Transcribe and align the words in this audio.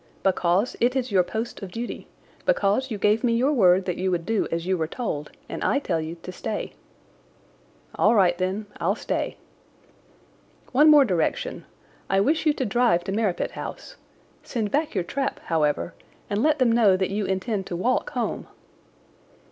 "Because 0.23 0.75
it 0.79 0.95
is 0.95 1.11
your 1.11 1.21
post 1.21 1.61
of 1.61 1.69
duty. 1.69 2.07
Because 2.43 2.89
you 2.89 2.97
gave 2.97 3.23
me 3.23 3.33
your 3.33 3.53
word 3.53 3.85
that 3.85 3.97
you 3.99 4.09
would 4.09 4.25
do 4.25 4.47
as 4.51 4.65
you 4.65 4.75
were 4.75 4.87
told, 4.87 5.29
and 5.47 5.63
I 5.63 5.77
tell 5.77 6.01
you 6.01 6.15
to 6.23 6.31
stay." 6.31 6.73
"All 7.93 8.15
right, 8.15 8.35
then, 8.35 8.65
I'll 8.79 8.95
stay." 8.95 9.37
"One 10.71 10.89
more 10.89 11.05
direction! 11.05 11.65
I 12.09 12.19
wish 12.19 12.47
you 12.47 12.53
to 12.53 12.65
drive 12.65 13.03
to 13.03 13.11
Merripit 13.11 13.51
House. 13.51 13.95
Send 14.41 14.71
back 14.71 14.95
your 14.95 15.03
trap, 15.03 15.39
however, 15.41 15.93
and 16.31 16.41
let 16.41 16.57
them 16.57 16.71
know 16.71 16.97
that 16.97 17.11
you 17.11 17.25
intend 17.25 17.67
to 17.67 17.75
walk 17.75 18.09
home." 18.13 18.47